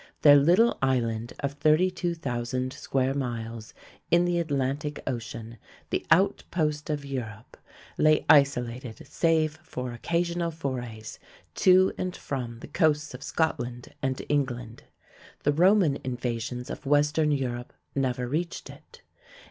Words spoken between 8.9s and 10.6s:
save for occasional